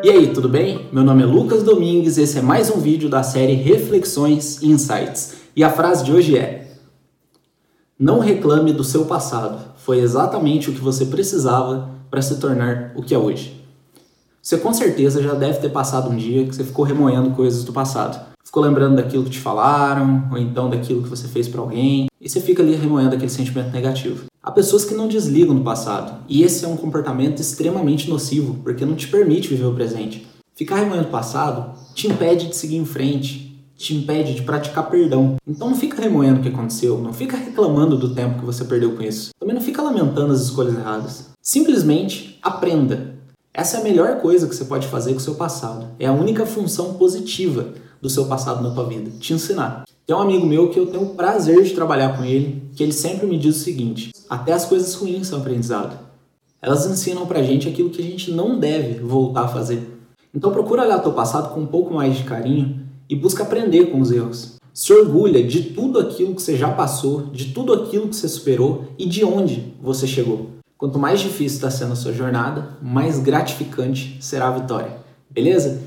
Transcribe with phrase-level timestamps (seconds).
[0.00, 0.88] E aí, tudo bem?
[0.92, 5.38] Meu nome é Lucas Domingues, esse é mais um vídeo da série Reflexões e Insights.
[5.56, 6.76] E a frase de hoje é:
[7.98, 13.02] Não reclame do seu passado, foi exatamente o que você precisava para se tornar o
[13.02, 13.60] que é hoje.
[14.48, 17.70] Você com certeza já deve ter passado um dia que você ficou remoendo coisas do
[17.70, 18.18] passado.
[18.42, 22.26] Ficou lembrando daquilo que te falaram, ou então daquilo que você fez para alguém, e
[22.26, 24.24] você fica ali remoendo aquele sentimento negativo.
[24.42, 28.86] Há pessoas que não desligam do passado, e esse é um comportamento extremamente nocivo, porque
[28.86, 30.26] não te permite viver o presente.
[30.54, 35.36] Ficar remoendo o passado te impede de seguir em frente, te impede de praticar perdão.
[35.46, 38.92] Então não fica remoendo o que aconteceu, não fica reclamando do tempo que você perdeu
[38.92, 39.28] com isso.
[39.38, 41.28] Também não fica lamentando as escolhas erradas.
[41.42, 43.17] Simplesmente aprenda.
[43.52, 45.88] Essa é a melhor coisa que você pode fazer com o seu passado.
[45.98, 49.84] É a única função positiva do seu passado na tua vida, te ensinar.
[50.06, 52.92] Tem um amigo meu que eu tenho o prazer de trabalhar com ele, que ele
[52.92, 55.98] sempre me diz o seguinte: até as coisas ruins são aprendizado.
[56.62, 59.98] Elas ensinam pra gente aquilo que a gente não deve voltar a fazer.
[60.34, 64.00] Então procura olhar teu passado com um pouco mais de carinho e busca aprender com
[64.00, 64.56] os erros.
[64.72, 68.92] Se orgulha de tudo aquilo que você já passou, de tudo aquilo que você superou
[68.98, 70.57] e de onde você chegou.
[70.78, 74.96] Quanto mais difícil está sendo a sua jornada, mais gratificante será a vitória.
[75.28, 75.82] Beleza?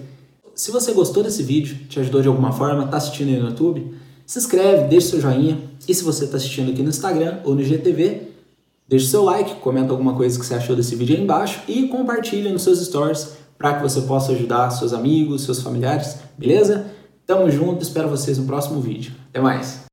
[0.54, 3.96] Se você gostou desse vídeo, te ajudou de alguma forma, está assistindo aí no YouTube,
[4.26, 5.58] se inscreve, deixa seu joinha.
[5.88, 8.34] E se você está assistindo aqui no Instagram ou no GTV,
[8.86, 12.52] deixa seu like, comenta alguma coisa que você achou desse vídeo aí embaixo e compartilha
[12.52, 16.88] nos seus stories para que você possa ajudar seus amigos, seus familiares, beleza?
[17.26, 19.14] Tamo junto, espero vocês no próximo vídeo.
[19.30, 19.90] Até mais!